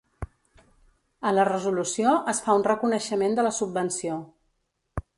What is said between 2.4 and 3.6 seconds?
fa un reconeixement de la